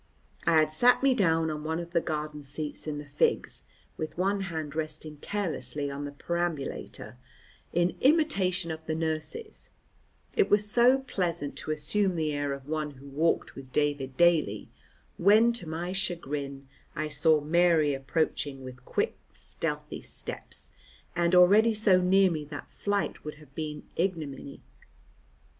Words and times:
I 0.47 0.53
had 0.53 0.73
sat 0.73 1.03
me 1.03 1.13
down 1.13 1.51
on 1.51 1.63
one 1.63 1.79
of 1.79 1.91
the 1.91 2.01
garden 2.01 2.41
seats 2.41 2.87
in 2.87 2.97
the 2.97 3.05
Figs, 3.05 3.61
with 3.97 4.17
one 4.17 4.41
hand 4.41 4.73
resting 4.73 5.17
carelessly 5.17 5.91
on 5.91 6.05
the 6.05 6.11
perambulator, 6.11 7.17
in 7.71 7.95
imitation 8.01 8.71
of 8.71 8.83
the 8.87 8.95
nurses, 8.95 9.69
it 10.35 10.49
was 10.49 10.67
so 10.67 10.97
pleasant 10.97 11.55
to 11.57 11.69
assume 11.71 12.15
the 12.15 12.33
air 12.33 12.51
of 12.51 12.67
one 12.67 12.89
who 12.97 13.09
walked 13.09 13.53
with 13.53 13.71
David 13.71 14.17
daily, 14.17 14.69
when 15.17 15.53
to 15.53 15.69
my 15.69 15.93
chagrin 15.93 16.67
I 16.95 17.07
saw 17.07 17.39
Mary 17.39 17.93
approaching 17.93 18.63
with 18.63 18.83
quick 18.83 19.17
stealthy 19.33 20.01
steps, 20.01 20.71
and 21.15 21.35
already 21.35 21.75
so 21.75 22.01
near 22.01 22.31
me 22.31 22.43
that 22.45 22.71
flight 22.71 23.23
would 23.23 23.35
have 23.35 23.53
been 23.53 23.83
ignominy. 23.97 24.63